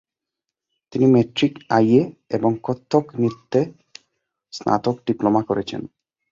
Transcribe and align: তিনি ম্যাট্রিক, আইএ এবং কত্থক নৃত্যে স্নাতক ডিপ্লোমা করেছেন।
তিনি 0.93 1.05
ম্যাট্রিক, 1.05 1.53
আইএ 1.69 2.01
এবং 2.29 2.51
কত্থক 2.63 3.05
নৃত্যে 3.19 3.61
স্নাতক 4.53 4.95
ডিপ্লোমা 5.07 5.41
করেছেন। 5.43 5.81